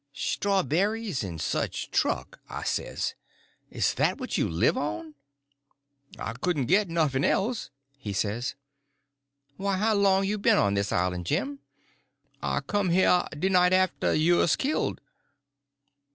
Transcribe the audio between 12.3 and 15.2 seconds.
"I come heah de night arter you's killed."